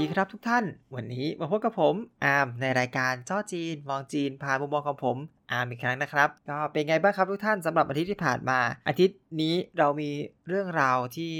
[0.00, 1.94] ดีครับทุกท่าน วันนี้มาพบกับผม
[2.24, 5.16] อาร์มในรายการจ้อจีน มองจีนพานมุมมองของผม
[5.52, 8.58] อาร์มอีกครั้งนะครับ ก็เป็นไงบ้างครับทุกท่านสำหรับอาทิตย์ที่ผ่านมา
[8.88, 10.10] อาทิตย์นี้เรามี
[10.48, 11.32] เรื่องราวที่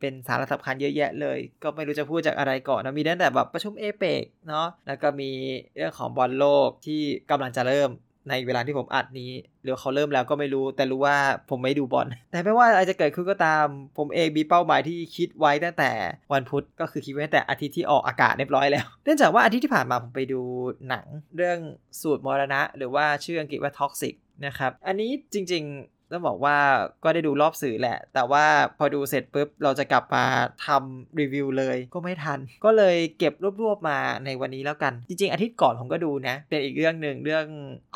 [0.00, 5.30] เป็นสาระสำคัญเยอะแยะเลย ก็ไม่รู้จะพูดจากอะไรก่อนนะมีตั้งแต่แบบประชุมเอเปกเนาะแล้วก็มี
[5.76, 7.90] เรื่องของบอลโลกที่กำลังจะเริ่ม
[8.28, 9.30] ในเวลาที่ผมอัดนี้
[9.62, 11.16] หรือเขาเริ่มแล้วก็ไม่รู้ แต่รู้ว่า
[11.50, 13.66] ผมไม่ดูบอลแต่ไม่ว่าอะไรจะเกิดขึ้นก็ตาม
[13.98, 15.90] ผมเองมีเป้าหมายที่คิดไว้ตั้งแต่
[16.32, 20.40] วันพุธก็คือคิดไว้แต่อาทิตย์ที่ออกอากาศเรียบร้อยแล้ว เนื่องจากว่าอาทิตย์ที่ผ่านมาผมไปดู
[20.88, 21.58] หนังเรื่อง
[22.00, 24.14] สูตรมรณะ หรือว่าชื่ออังกฤษว่า Toxic
[24.46, 26.56] นะครับ อันนี้จริงๆ ต้องบอกว่า
[27.04, 28.44] ก็ได้ดูรอบสื่อแหละ แต่ว่า
[28.78, 30.24] พอดูเสร็จปุ๊บ เราจะกลับมา
[30.66, 37.46] ทำรีวิวเลยก็ไม่ทัน ก็เลยเก็บรวบๆมาในวันนี้แล้วกัน จริงๆ อาทิตย์ก่อนผมก็ดูนะ เป็นอีกเรื่องหนึ่งเรื่อง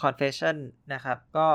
[0.00, 0.56] confession
[0.92, 1.48] นะครับ ก็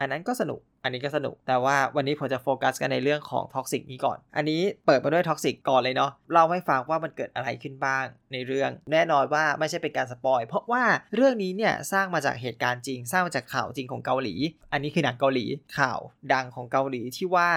[0.00, 14.34] อันนั้นก็สนุก อันนี้ก็สนุก แต่ว่าวันนี้ผมจะโฟกัสกันในเรื่องของ Toxic นี้ก่อน อันนี้เปิดมาด้วย Toxic ก่อนเลยเนาะเราให้ฟังว่ามันเกิดอะไรขึ้นบ้างในเรื่อง แน่นอนว่าไม่ใช่เป็นการ spoil เพราะว่าเรื่องนี้เนี่ยสร้างมาจากเหตุการณ์จริง สร้างมาจากข่าวจริงของเกาหลี
[14.72, 15.46] อันนี้คือหนังเกาหลี
[15.78, 16.00] ข่าว
[16.32, 17.50] ดังของเกาหลีที่ว่า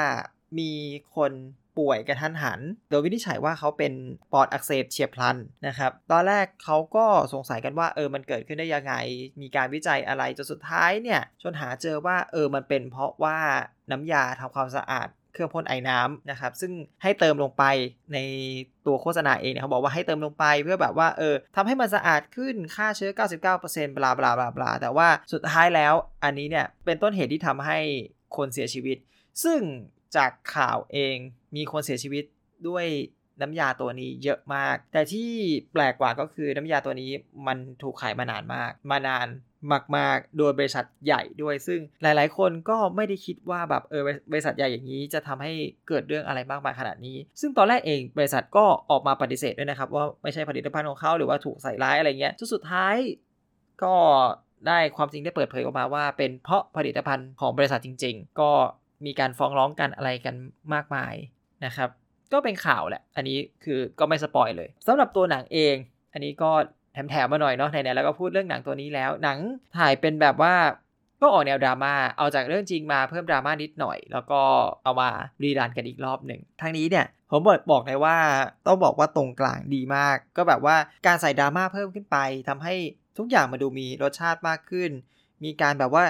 [0.60, 0.72] มี
[1.16, 1.32] คน
[1.80, 2.60] ป่วยกะทันหัน
[2.90, 3.94] โดยวินิจฉัยว่าเขาเป็น
[4.34, 5.38] ปอดอักเสบเฉียบพลัน
[5.68, 8.94] นะครับ ตอนแรกเขาก็สงสัยกันว่าเออมันเกิดขึ้นได้ยังไง
[9.42, 13.38] มีการวิจัยอะไรจนสุดท้ายเนี่ยจนหาเจอว่าเออมันเป็นเพราะว่า
[13.92, 16.72] น้ำยาทำความสะอาดเครื่องพ่นไอ้น้ำนะครับ ซึ่ง
[17.04, 17.64] ให้เติมลงไป
[18.14, 18.18] ใน
[18.86, 27.80] ตัวโฆษณาเองเนี่ยเขาบอกว่าให้เติมลงไปเพื่อแบบว่าเออทำให้มันสะอาดขึ้นฆ่าเชื้อ 99%บลาบลาบลาบลาแต่ว่าสุดท้ายแล้วอันนี้เนี่ยเป็นต้นเหตุที่ทำให้
[28.38, 28.98] คนเสียชีวิต
[29.44, 29.60] ซึ่ง
[30.18, 31.18] จากข่าวเอง
[31.56, 32.24] มีคนเสียชีวิต
[32.68, 32.86] ด้วย
[33.42, 35.32] น้ำยาตัวนี้เยอะมาก แต่ที่
[35.74, 37.12] แปลกกว่าก็คือน้ำยาตัวนี้
[37.48, 39.28] มันถูกขายมานานมาก มานาน
[39.98, 45.54] มาก ๆ โดยบริษัทใหญ่ด้วย ซึ่งหลาย ๆ คนก็ไม่ได้คิดว่าแบบเออบริษัทใหญ่อย่างนี้จะทำให้
[45.88, 52.96] เกิดเรื่องอะไรมากมายขนาดนี้ ซึ่งตอนแรกเองบริษัทก็ออกมาปฏิเสธด้วยนะครับ ว่าไม่ใช่ผลิตภัณฑ์ของเขาหรือว่าถูกใส่ร้ายอะไรเงี้ยจนสุดท้าย
[53.84, 53.96] ก็
[54.68, 58.52] ได้ความจริงได้เปิดเผยออกมาว่า เป็นเพราะผลิตภัณฑ์ของบริษัทจริง ๆ ก็
[59.06, 60.36] มีการฟ้องร้องกันอะไรกัน
[60.74, 61.14] มากมาย
[61.66, 61.90] นะครับ
[62.34, 65.76] ก็เป็นข่าวแหละ อันนี้คือก็ไม่สปอยเลยสำหรับตัวหนังเอง
[66.14, 66.52] อันนี้ก็
[66.94, 69.38] แถมๆมาหน่อยเนาะไหนๆแล้วก็พูดเรื่องหนังตัวนี้แล้ว หนัง
[69.78, 70.54] ถ่ายเป็นแบบว่า
[71.22, 74.42] ก็ออกแนวดราม่า เอาจากเรื่องจริงมาเพิ่มดราม่านิดหน่อย แล้วก็
[74.84, 75.10] เอามา
[75.44, 78.18] รีรันกันอีกรอบหนึ่งทางนี้เนี่ยผมบอกบอกเลยว่า
[78.68, 80.76] ต้องบอกว่าตรงกลางดีมาก ก็แบบว่า
[81.08, 82.18] การใส่ดราม่าเพิ่มขึ้นไป
[82.50, 82.76] ทำให้
[83.18, 84.92] ทุกอย่างมาดูมีรสชาติมากขึ้น
[85.44, 86.04] มีการแบบว่า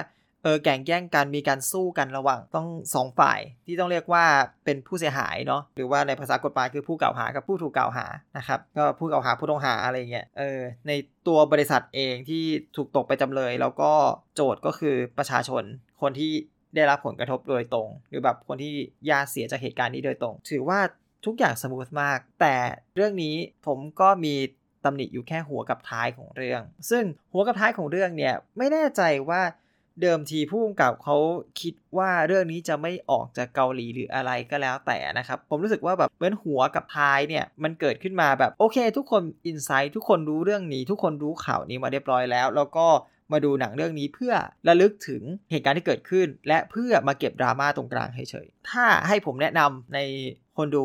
[0.46, 4.24] เออแก่งแย่งกันมีการสู้กันระหว่างต้องสองฝ่ายที่ต้องเรียกว่า
[4.64, 8.06] เป็นผู้เสียหายเนาะหรือว่าในภาษากฎหมายคือผู้กล่าวหากับผู้ถูกกล่าวหา
[8.38, 10.92] นะครับก็ผู้กล่าวหาผู้ต้องหาอะไรเงี้ยเออใน
[11.26, 12.44] ตัวบริษัทเองที่
[12.76, 13.92] ถูกตกไปจำเลย แล้วก็
[14.34, 15.64] โจทย์ก็คือประชาชน
[16.00, 16.32] คนที่
[16.74, 18.74] ได้รับผลกระทบโดยตรง หรือแบบคนที่
[19.10, 20.80] ยาเสียจากเหตุการณ์นี้โดยตรง ถือว่า
[21.26, 22.54] ทุกอย่างสมูทมาก แต่
[22.96, 23.36] เรื่องนี้
[23.66, 24.34] ผมก็มี
[24.84, 29.40] ตำหนิอยู่แค่หัวกับท้ายของเรื่อง ซึ่งหัวกับท้ายของเรื่องเนี่ยไม่แน่ใจว่า
[30.02, 31.16] เดิมทีผู้กำกับเขา
[31.60, 42.86] คิดว่าเรื่องนี้จะไม่ออกจากเกาหลีหรืออะไรก็แล้วแต่นะครับ ผมรู้สึกว่าแบบเว้นหัวกับท้ายเนี่ย มันเกิดขึ้นมาแบบโอเค ทุกคนอินไซต์ทุกคนรู้เรื่องนี้ ทุกคนรู้ข่าวนี้มาเรียบร้อยแล้ว แล้วก็
[43.32, 44.32] มาดูหนังเรื่องนี้เพื่อ
[44.68, 49.98] ระลึกถึงเหตุการณ์ที่เกิดขึ้น และเพื่อมาเก็บดราม่าตรงกลางเฉยๆถ้าให้ผมแนะนำใน
[50.56, 50.84] คนดู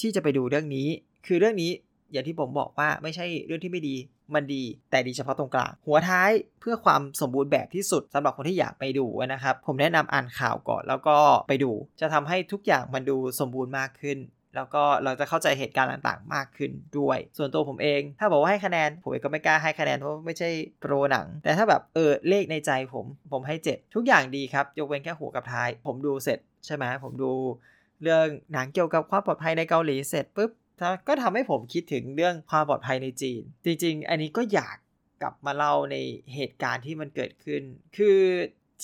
[0.00, 0.88] ที่จะไปดูเรื่องนี้
[1.26, 1.70] คือเรื่องนี้
[2.12, 3.96] อย่างที่ผมบอกว่าไม่ใช่เรื่องที่ไม่ดี
[4.34, 6.30] มันดีแต่ดีเฉพาะตรงกลาง หัวท้าย
[6.60, 11.16] เพื่อความสมบูรณ์แบบที่สุดสำหรับคนที่อยากไปดูนะครับ ผมแนะนำอ่านข่าวก่อนแล้วก็
[11.48, 14.20] ไปดู จะทำให้ทุกอย่างมันดูสมบูรณ์มากขึ้น
[14.56, 27.32] แล้วก็เราจะเข้าใจเหตุการณ์ต่างๆ มากขึ้นด้วย ส่วนตัวผมเอง ถ้าบอกว่าให้คะแนน ผมก็ไม่กล้าให้คะแนนเพราะไม่ใช่โปรหนัง แต่ถ้าแบบเออเลขในใจผม ผมให้ 7 ทุกอย่างดีครับ ยกเว้นแค่หัวกับท้าย ผมดูเสร็จใช่ไหมผมดู
[28.02, 30.50] เรื่องหนังเกี่ยวกับความปลอดภัยในเกาหลีเสร็จปุ๊บ
[31.08, 34.76] ก็ทำให้ผมคิดถึงเรื่องความปลอดภัยในจีน จริง ๆ อันนี้ก็อยาก
[35.22, 35.96] กลับมาเล่าใน
[36.34, 37.62] เหตุการณ์ที่มันเกิดขึ้น
[37.96, 38.18] คือ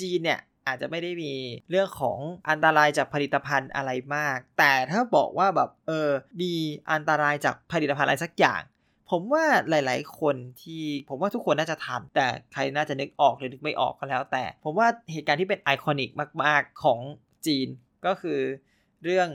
[0.00, 1.34] จีนเนี่ยอาจจะไม่ได้มี
[1.70, 2.18] เรื่องของ
[2.48, 6.10] อันตรายจากผลิตภัณฑ์อะไรมาก แต่ถ้าบอกว่าแบบเออ
[6.40, 6.52] มี
[6.92, 8.62] อันตรายจากผลิตภัณฑ์อะไรสักอย่าง
[9.10, 16.10] ผมว่าหลาย ๆ คนที่ผมว่าทุกคนน่าจะทันแต่ใครน่าจะนึกออกหรือนึกไม่ออกก็แล้ว แต่ ผมว่าเหตุการณ์ที่เป็นไอคอนิก
[16.44, 17.00] มาก ๆ ของ
[17.46, 17.68] จีน
[18.06, 18.38] ก็คือ
[19.04, 19.28] เรื่อง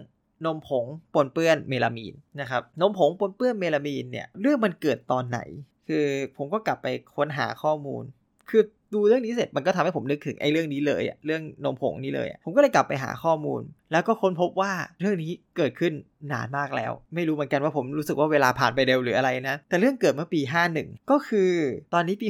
[0.45, 0.85] นมผง
[1.15, 5.39] ปนเปื้อนเมลามีนนะครับนมผงปนเปื้อนเมลามีนเนี่ยเรื่องมันเกิดตอนไหน
[5.87, 6.05] คือ
[6.37, 8.03] ผมก็กลับไปค้นหาข้อมูล
[8.49, 13.61] คือดูเรื่องนี้เสร็จมันก็ทำให้ผมนึกถึงไอ้เรื่องนี้เลยอะเรื่องนมผงนี้เลยผมก็เลยกลับไปหาข้อมูล
[13.91, 14.71] แล้วก็ค้นพบว่า
[15.01, 15.93] เรื่องนี้เกิดขึ้น
[16.31, 20.41] นานมากแล้ว ไม่รู้เหมือนกันว่าผมรู้สึกว่าเวลาผ่านไปเร็วหรืออะไรนะ แต่เรื่องเกิดเมื่อปี
[20.75, 21.51] 51 ก็คือ
[21.93, 22.27] ตอนนี้ปี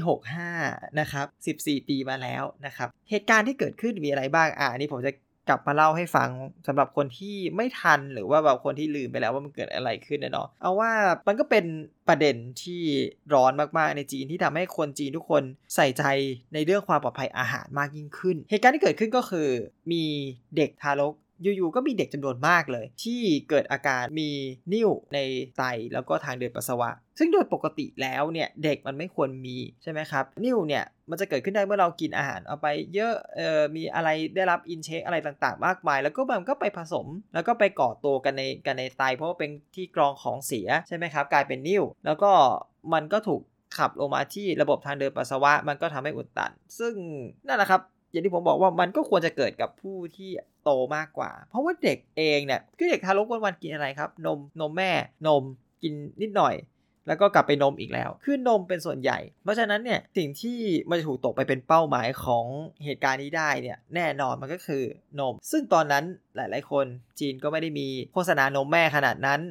[0.48, 1.24] 65 นะครั
[1.56, 5.12] บ 14 ปีมาแล้วนะครับ เหตุการณ์ที่เกิดขึ้นมีอะไรบ้างอ่านี่ผมจะ
[5.50, 6.30] กลับมาเล่าให้ฟัง
[6.68, 10.92] สำหรับคนที่ไม่ทันหรือว่าแบบคนที่ลืมไปแล้วว่ามันเกิดอะไรขึ้นเนาะเอาว่า
[11.28, 11.66] มันก็เป็น
[12.08, 12.82] ประเด็นที่
[13.34, 15.44] ร้อนมากๆในจีนที่ทำให้คนจีนทุกคน
[15.76, 16.04] ใส่ใจ
[16.54, 19.48] ในเรื่องความปลอดภัยอาหารมากยิ่งขึ้น เหตุการณ์ที่เกิดขึ้นก็คือ
[19.92, 20.04] มี
[20.58, 24.30] เด็กทารกอยู่ๆ ก็มีเด็กจำนวนมากเลย ที่เกิดอาการมี
[24.74, 25.20] นิ่วใน
[25.58, 26.90] ไตแล้วก็ทางเดินปัสสาวะ
[27.24, 42.32] ซึ่งโดยปกติแล้วเนี่ยเด็กมันไม่ควรมีใช่ไหมครับนิ่วเนี่ยมันจะเกิดขึ้นได้เมื่อเรากินอาหารเอาไปเยอะเออมีอะไรได้รับอินเชคอะไรต่างๆ มากมาย แล้วก็มันก็ไปผสม แล้วก็ไปก่อตัวกันในกันในไต เพราะว่าเป็นที่กรองของเสียใช่ไหมครับกลายเป็นนิ่วแล้วก็
[42.94, 43.42] มันก็ถูก
[43.78, 46.94] ขับลงมาที่ระบบทางเดินปัสสาวะ มันก็ทำให้อุดตัน ซึ่ง
[47.48, 47.82] นั่นแหละครับ
[48.12, 50.30] อย่างที่ผมบอกว่ามันก็ควรจะเกิดกับผู้ที่
[50.64, 54.92] โตมากกว่า เพราะว่าเด็กเองเนี่ยคือเด็กทารกวันวันกินอะไรครับ นมนมแม่
[55.28, 55.44] นม
[55.84, 56.56] กินนิดหน่อย
[57.08, 60.60] แล้วก็กลับไปนมอีกแล้ว คือนมเป็นส่วนใหญ่ เพราะฉะนั้นเนี่ยสิ่งที่
[60.90, 62.46] มันจะถูกตกไปเป็นเป้าหมายของ
[62.86, 64.84] เหตุการณ์นี้ได้เนี่ยแน่นอนมันก็คือ
[65.20, 66.04] นม ซึ่งตอนนั้น
[66.36, 66.86] หลายๆ คน
[67.20, 69.42] จีนก็ไม่ได้มีโฆษณานมแม่ขนาดนั้น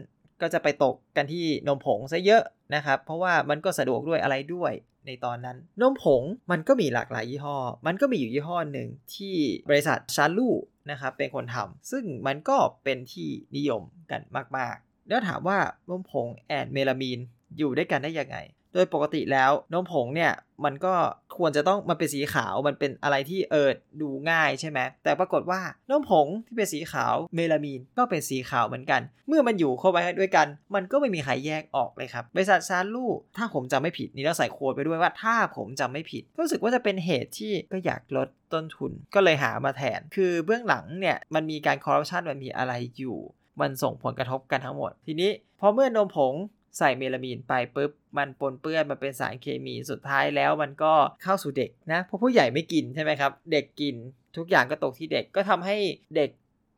[0.40, 2.42] ก็จะไปตกกันที่นมผงซะเยอะ
[2.74, 4.72] นะครับ เพราะว่ามันก็สะดวกด้วยอะไรด้วย
[5.06, 9.36] ในตอนนั้น นมผงมันก็มีหลากหลายยี่ห้อ มันก็มีอยู่ยี่ห้อหนึ่งที่
[9.68, 10.48] บริษัทชาลู
[10.90, 14.20] นะครับเป็นคนทำซึ่งมันก็เป็นที่นิยมกัน
[14.58, 15.58] มากๆ แล้วถามว่า
[15.88, 17.20] นมผง and เมลามีน
[17.58, 18.38] อยู่ด้วยกันได้ยังไง
[18.74, 20.32] โดยปกติแล้วนมผงเนี่ย
[20.64, 20.94] มันก็
[21.36, 25.60] ควรจะต้องมันเป็นสีขาวมันเป็นอะไรที่เออดูง่ายใช่ไหมแต่ปรากฏว่า
[25.90, 33.06] นมผงที่เป็นสีขาวเมลามีนก็เป็นสีขาวเหมือนกัน เมื่อมันอยู่เข้าไปด้วยกัน มันก็ไม่มีใครแยกออกเลยครับบริษัทซานลู่
[33.36, 43.18] ถ้าผมจำไม่ผิดนี่เราใส่ quote ไปด้วยว่าถ้าผมจำไม่ผิดก็รู้สึกว่าจะเป็นเหตุที่ก็อยากลดต้นทุน ก็เลยหามาแทน คือเบื้องหลังเนี่ยมันมีการคอร์รัปชันมันมีอะไรอยู่
[43.60, 45.30] มันส่งผลกระทบกันทั้งหมด ทีนี้
[45.60, 46.32] พอเมื่อนมผง
[46.78, 53.94] ใส่เมลามีนไปปุ๊บมันปนเปื้อนมันเป็นสารเคมีสุดท้ายแล้วมันก็เข้าสู่เด็กนะเพราะผู้ใหญ่ไม่กินใช่ไหมครับเด็กกิน
[54.36, 55.76] ทุกอย่างก็ตกที่เด็กก็ทำให้
[56.16, 56.30] เด็ก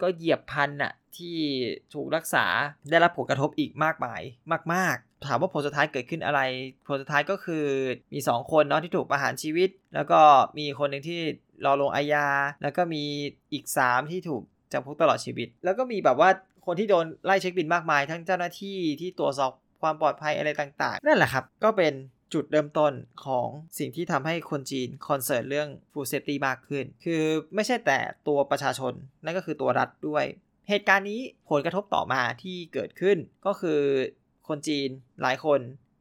[0.02, 1.36] ก็เหยียบพันอะที่
[1.94, 2.46] ถูกรักษา
[2.90, 4.20] ได้รับผลกระทบอีกมากมาย
[4.74, 6.40] มาก ๆ ถามว่าผลสุดท้ายเกิดขึ้นอะไร
[6.86, 7.64] ผลสุดท้ายก็คือ
[8.12, 10.20] มี 2 คนเนาะที่ถูกประหารชีวิต แล้วก็
[10.58, 11.20] มีคนหนึ่งที่
[11.64, 12.26] รอลงอาญา
[12.62, 13.04] แล้วก็มี
[13.52, 14.42] อีก 3 ที่ถูก
[14.72, 16.30] จำคุกตลอดชีวิต แล้วก็มีแบบว่า
[16.66, 21.92] คนที่โดนไล่เช็คบิลมากมาย ทั้งเจ้าหน้าที่ที่ตรวจสอบ ความปลอดภัยอะไรต่างๆ นั่นแหละครับ ก็เป็น
[22.34, 22.92] จุดเริ่มต้น
[23.26, 23.48] ของ
[23.78, 27.22] สิ่งที่ทำให้คนจีน concern เรื่อง food safety มากขึ้น คือ
[27.54, 27.98] ไม่ใช่แต่
[28.28, 28.92] ตัวประชาชน
[29.24, 30.24] นั่นก็คือตัวรัฐด้วย
[30.68, 31.20] เหตุการณ์นี้
[31.50, 33.80] ผลกระทบต่อมาที่เกิดขึ้นก็คือ
[34.48, 34.88] คนจีน
[35.22, 35.60] หลายคน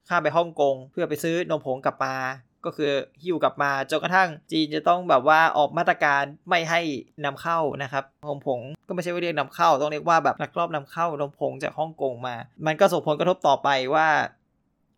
[0.10, 2.16] ข้ามไปฮ่องกง เพื่อไปซื้อนมผงกลับมา
[2.66, 2.92] ก็คือ
[3.24, 6.82] ฮิวกลับมาจนกระทั่งจีนจะต้องแบบว่าออกมาตรการไม่ให้
[7.26, 12.36] นำเข้านะครับนมผงก็ไม่ใช่ว่าเรียกนำเข้า ต้องเรียกว่าแบบลักลอบนำเข้านมผงจากฮ่องกงมา
[12.66, 14.08] มันก็ส่งผลกระทบต่อไปว่า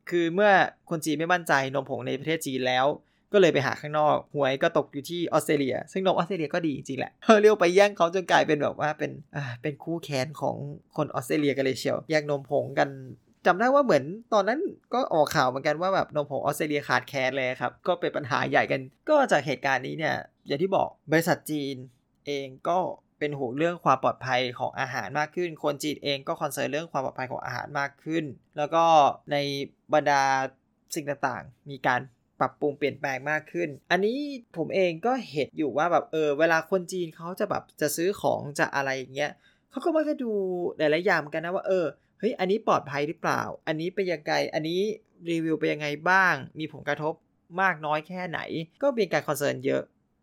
[0.09, 0.51] คือเมื่อ
[0.89, 2.85] คนจีนไม่มั่นใจนมผงในประเทศจีนแล้ว
[3.33, 7.11] ก็เลยไปหาข้างนอกหวยก็ตกอยู่ที่ออสเตรเลีย ซึ่งนมออสเตรเลียก็ดีจริงแหละ
[7.41, 10.55] เรียกไปแย่งเขาจนกลายเป็นแบบว่าเป็นอ่าเป็นคู่แข่งของ
[10.95, 12.89] คนออสเตรเลียกันเลยเชียวแย่งนมผงกัน
[13.45, 14.03] จำได้ว่าเหมือน
[14.33, 14.59] ตอนนั้น
[14.93, 20.15] ก็ออกข่าวเหมือนกันว่าแบบนมผงออสเตรเลียขาดแคลนเลยครับ ก็เป็นปัญหาใหญ่กัน ก็จากเหตุการณ์นี้เนี่ย
[20.47, 21.75] อย่างที่บอกบริษัทจีน
[22.27, 22.79] เองก็
[23.19, 28.23] เป็นห่วงเรื่องความปลอดภัยของอาหารมากขึ้น คนจีนเองก็คอนเซิร์นเรื่องความปลอดภัยของอาหารมากขึ้น
[28.57, 28.83] แล้วก็
[29.31, 29.37] ใน
[29.93, 30.23] บรรดา
[30.95, 32.01] สิ่งต่างๆ มีการ
[32.39, 34.17] ปรับปรุงเปลี่ยนแปลงมากขึ้น อันนี้
[34.57, 39.31] ผมเองก็เห็นอยู่ว่าแบบเออเวลาคนจีนเขาจะแบบจะซื้อของจะอะไรอย่างเงี้ย
[39.71, 40.31] เขาก็มักจะดู
[40.77, 41.85] หลายๆอย่างกันนะว่าเออ
[42.25, 44.81] ฮ้ยอันนี้ปลอดภัยหรือเปล่า อันนี้เป็นยังไงอันนี้
[45.29, 47.13] รีวิวเป็นยังไงบ้าง มีผลกระทบ
[47.61, 48.39] มากน้อยแค่ไหน
[48.81, 49.81] ก็มีการ concern เยอะ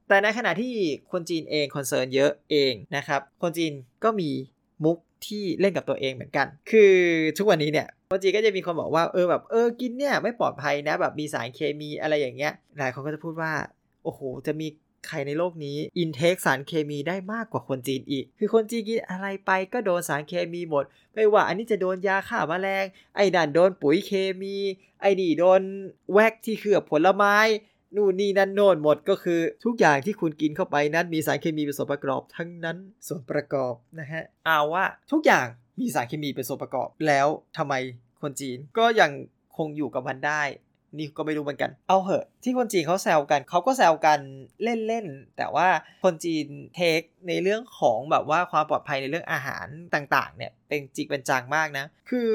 [0.09, 0.75] แต่ในขณะที่
[1.13, 3.73] คนจีนเอง concern เยอะเองนะครับ คนจีน
[4.05, 4.31] ก็มี
[4.85, 6.95] มุกที่เล่นกับตัวเองเหมือนกัน คือ
[7.39, 13.53] ทุกวันนี้เนี่ยคนจีนก็จะมีคนบอกว่าเออแบบเออกินเนี่ยไม่ปลอดภัยนะแบบมีสารเคมีอะไรอย่างเงี้ย หลายคนก็จะพูดว่า
[14.05, 14.67] โอ้โหจะมี
[15.07, 22.85] ใครในโลกนี้อินเทคสารเคมีได้มากกว่าคนจีนอีก คือคนจีนกินอะไรไปก็โดนสารเคมีหมด ไม่ว่าอันนี้จะโดนยาฆ่ามาแมลง
[23.17, 24.57] ไอ้นั่นโดนปุ๋ยเคมี
[25.01, 25.63] ไอ้นี่โดน
[26.13, 27.37] แวกที่เขือบผลไม้
[27.97, 32.77] นู่นนี่นั่นโน่นหมดก็คือ ทุกอย่างที่คุณกินเข้าไปนั้นมีสารเคมีเป็นส่วนประกอบทั้งนั้น
[33.07, 35.47] ส่วนประกอบนะฮะเอาว่าทุกอย่าง
[35.81, 37.27] มีสารเคมีเป็นส่วนประกอบแล้ว
[37.57, 37.75] ทำไม
[38.23, 39.11] คนจีนก็ยัง
[39.57, 40.43] คงอยู่กับมันได้
[40.99, 44.21] นี่ก็ไม่รู้เหมือนกัน เอาเหอะ ที่คนจีนเขาแซวกันเขาก็แซวกัน
[44.63, 45.69] เล่นๆ แต่ว่า
[46.05, 52.33] คนจีนเทคในเรื่องของแบบว่าความปลอดภัยในเรื่องอาหารต่างๆ เนี่ย เป็นจิกเป็นจังมากนะ คือ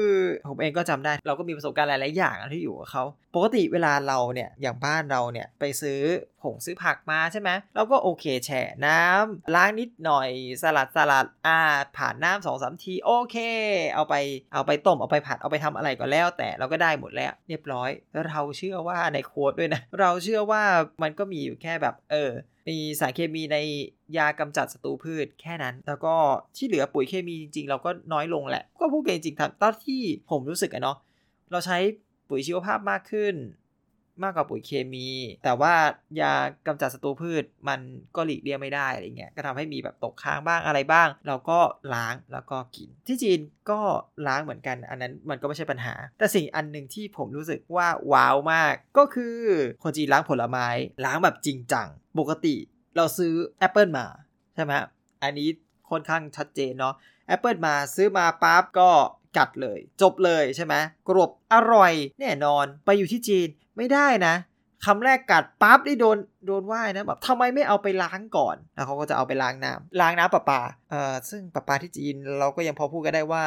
[0.48, 6.00] ผมเองก็จำได้ เราก็มีประสบการณ์หลาย ๆ อย่างที่อยู่กับเขาปกติเวลาเราเนี่ยอย่างบ้านเราเนี่ยไปซื้อ
[6.42, 10.28] ผงซื้อผักมาใช่ไหมเราก็โอเคแช่น้ำล้างนิดหน่อย
[10.62, 11.58] สลัดสลัดอ่า
[11.96, 13.36] ผ่านน้ำสองสามทีโอเค
[13.94, 14.14] เอาไป
[14.52, 20.62] เอาไปต้มเอาไปผัดเอาไปทำอะไรก็แล้ว แต่เราก็ได้หมดแล้ว เรียบร้อย แล้วเราเชื่อว่าในโค้ดด้วยนะ เราเชื่อว่า
[21.02, 22.30] มันก็มีอยู่แค่แบบเออ
[22.68, 23.56] มีสารเคมีใน
[24.16, 26.14] ยากำจัดศัตรูพืชแค่นั้น แล้วก็
[26.56, 30.96] ที่เหลือปุ๋ยเคมีจริงๆ เราก็น้อยลงแหละ ก็พูดกันจริงๆตอนที่ผมรู้สึกอะเนาะ
[31.50, 31.78] เราใช้
[32.28, 33.34] ปุ๋ยชีวภาพมากขึ้น
[34.22, 35.08] มากกว่าปุ๋ยเคมี
[35.44, 35.74] แต่ว่า
[36.20, 36.32] ยา
[36.66, 37.80] กำจัดศัตรูพืชมัน
[38.16, 41.58] ก็หลีกเลี่ยงไม่ได้อะไรเงี้ยก็ทำให้มีแบบตกค้างบ้างอะไรบ้าง เราก็
[41.94, 43.80] ล้างแล้วก็กิน ที่จีนก็
[44.26, 49.38] ล้างเหมือนกัน อันนั้นมันก็ไม่ใช่ปัญหา แต่สิ่งอันหนึ่งที่ผมรู้สึกว่าว้าวมาก ก็คือ
[49.82, 50.66] คนจีนล้างผลไม้
[51.04, 52.56] ล้างแบบจริงจังปกติ
[52.96, 54.06] เราซื้อแอปเปิลมา
[54.54, 54.72] ใช่ไหม
[55.22, 55.48] อันนี้
[55.90, 56.94] ค่อนข้างชัดเจนเนาะ
[57.28, 58.90] แอปเปิลมาซื้อมาปั๊บก็
[59.38, 60.74] กัดเลย จบเลยใช่ไหม
[61.08, 64.34] กรบอร่อย แน่นอนไปอยู่ที่จีนไม่ได้นะ
[64.86, 73.44] คำแรกกัดปั๊บได้โดนโดนว่ายนะแบบทำไมไม่เอาไปล้างก่อนแล้วเขาก็จะเอาไปล้างน้ำล้างน้ำประปาเอ่อซึ่งประปาที่จีนเราก็ยังพอพูดกันได้ว่า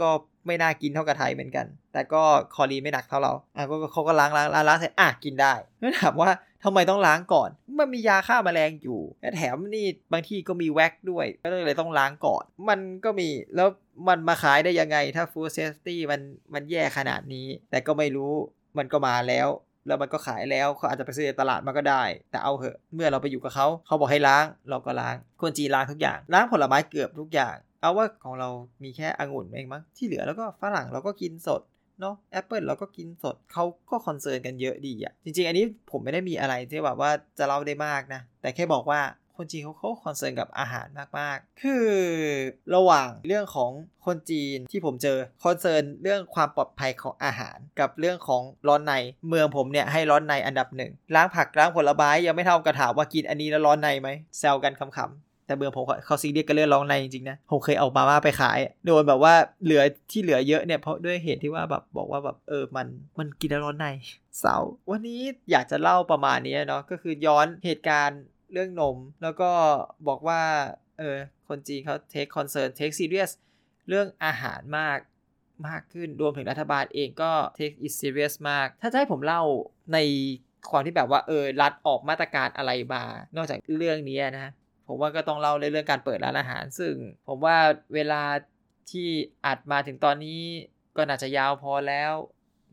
[0.00, 0.10] ก็
[0.46, 2.22] ไม่น่ากินเท่ากับไทยเหมือนกัน แต่ก็
[2.54, 6.30] คลอรีนไม่หนักเท่าเรา อะก็เขาก็ล้างล้างล้างล้างเสร็จอะกินได้แล้วถามว่า
[6.64, 13.68] ทำไมต้องล้างก่อน มันมียาฆ่ามาแมลงอยู่และแถมนี่บางที่ก็มีแว็กด้วย ก็เลยต้องล้างก่อน มันก็มี แล้ว
[14.08, 16.20] มันมาขายได้ยังไง ถ้า food safety มัน
[16.54, 18.32] มันแย่ขนาดนี้ แต่ก็ไม่รู้
[18.78, 19.48] มันก็มาแล้ว
[19.86, 28.48] แล้วมันก็ขายแล้วเขาอาจจะไปซื้อในตลาดมาก็ได้ แต่เอาเหอะ เมื่อเราไปอยู่กับเขาเขาบอกให้ล้างเราก็ล้างคนจีนล้างทุกอย่างล้างผลไม้เกือบทุกอย่าง เอาว่าของเรา
[28.82, 31.62] มีแค่องุ่นเองมั้งที่เหลือแล้วก็ฝรั่งเราก็กินสด
[32.00, 39.00] เนาะแอปเปิลเราก็กินสดเขาก็ concern กันเยอะดีอะจริง ๆ อันนี้ผมไม่ได้มีอะไรที่แบบว่าจะเล่าได้มากนะแต่แค่บอกว่า
[39.36, 40.86] คนจีนเขาเขา concern กับอาหาร
[41.18, 41.86] มากๆ คือ
[42.74, 43.70] ระหว่างเรื่องของ
[44.06, 48.92] คนจีนที่ผมเจอ concern เรื่องความปลอดภัยของอาหาร กับเรื่องของร้อนใน
[49.28, 62.86] เมืองผมเนี่ยให้ร้อนในอันดับหนึ่งล้างผักล้างผลไม้ยังไม่เท่ากระถามว่ากินอันนี้แล้วร้อนในไหมแซวกันขำๆแต่เมืองผมเขาซีเรียสกันเรื่องร้อนในจริงๆนะ ผมเคยเอามาม่าไปขาย โดนแบบว่าเหลือที่เหลือเยอะเนี่ยเพราะด้วยเหตุที่ว่าแบบบอกว่าแบบเออมัน
[63.18, 63.86] มันกินแล้วร้อนใน
[64.40, 64.58] เศร้า
[64.90, 68.20] วันนี้อยากจะเล่าประมาณนี้เนาะก็คือย้อนเหตุการณ์
[68.52, 69.50] เรื่องนม แล้วก็
[70.08, 70.42] บอกว่า
[70.98, 71.16] เออ
[71.48, 73.30] คนจีนเขา take concern take serious
[73.88, 74.98] เรื่องอาหารมาก
[75.68, 79.42] มากขึ้นรวมถึงรัฐบาลเองก็ take it serious มาก ถ้าจะให้ผมเล่า
[79.94, 79.98] ใน
[80.70, 83.02] ความที่แบบว่าเออรัฐออกมาตรการอะไรมา
[83.36, 84.50] นอกจากเรื่องนี้นะ
[84.86, 86.92] ผมว่าก็ต้องเล่าเรื่องการเปิดร้านอาหาร ซึ่ง
[87.28, 87.56] ผมว่า
[87.94, 88.22] เวลา
[88.90, 89.08] ที่
[89.46, 90.40] อัดมาถึงตอนนี้
[90.96, 92.12] ก็น่าจะยาวพอแล้ว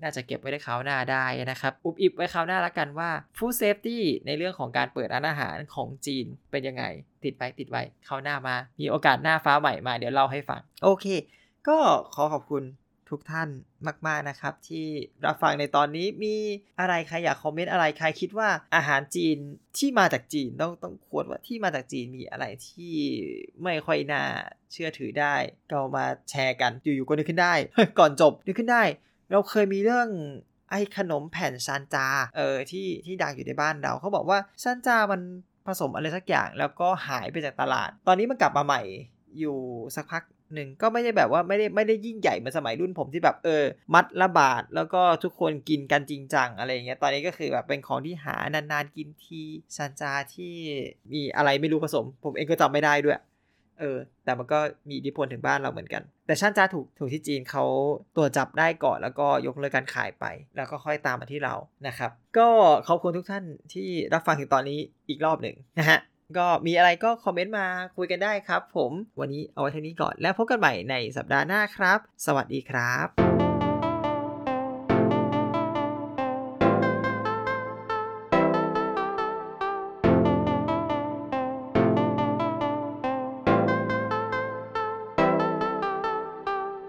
[0.01, 6.83] น่าจะเก็บไว้ได้คราวหน้าได้นะครับ อุบอิบไว้คราวหน้าล้วกันว่า Food Safety ในเรื่องของการเปิดร้านอาหารของจีนเป็นยังไง
[7.23, 11.05] ติดไว้ติดไว้คราวหน้ามา มีโอกาสหน้าฟ้าใหม่มาเดี๋ยวเล่าให้ฟัง โอเค
[11.67, 11.77] ก็
[12.13, 12.63] ขอขอบคุณ
[13.09, 13.49] ทุกท่าน
[14.07, 14.87] มาก ๆ นะครับ ที่
[15.25, 16.35] รับฟังในตอนนี้มี
[16.79, 19.37] อะไรใครอยากคอมเมนต์อะไรใครคิดว่าอาหารจีน
[19.77, 22.93] ที่มาจากจีนต้องต้องควรว่าที่มาจากจีนมีอะไรที่
[23.63, 24.23] ไม่ค่อยน่า
[24.71, 25.35] เชื่อถือได้
[25.71, 27.53] ก็มาแชร์กันอยู่ๆก็นึกขึ้นได้
[27.99, 28.83] ก่อนจบนึกขึ้นได้
[29.33, 30.09] เราเคยมีเรื่อง
[30.71, 35.21] ไอ้ขนมแผ่นซานจา เออที่ที่ดังอยู่ในบ้านเราเขาบอกว่าซานจามัน
[35.67, 38.81] ผสมอะไรสักอย่างแล้วก็หายไปจากตลาด ตอนนี้มันกลับมาใหม่
[39.39, 39.57] อยู่
[39.95, 40.23] สักพัก
[40.53, 43.63] หนึ่งก็ไม่ได้แบบว่าไม่ได้ไม่ได้ยิ่งใหญ่เหมือนสมัยรุ่นผมที่แบบเออ
[43.93, 49.41] มัดละบาทแล้วก็ทุกคนกินกันจริงจังอะไรเงี้ยตอนนี้ก็คือแบบเป็นของที่หานานๆกินที
[49.77, 50.53] ซันจาที่
[51.13, 53.19] มีอะไรไม่รู้ผสม ผมเองก็จำไม่ได้ด้วย
[53.79, 57.65] เออ แต่มันก็มีอิทธิพลถึงบ้านเราเหมือนกัน แต่ชันจ้าถูกถูกที่จีนเขา
[58.15, 60.25] ตรวจจับได้ก่อนแล้วก็ยกเลิกการขายไป
[60.55, 61.55] แล้วก็ค่อยตามมาที่เรา
[61.87, 62.47] นะครับ ก็
[62.87, 65.99] ขอบคุณทุกท่านที่รับฟังถึงตอนนี้อีกรอบหนึ่งนะฮะ
[66.37, 73.42] ก็มีอะไรก็คอมเมนต์มาคุยกันได้ครับ ผมวันนี้เอาไว้เท่านี้ก่อนแล้วพบกันใหม่ในสัปดาห์หน้าครับ สวัสดีครับ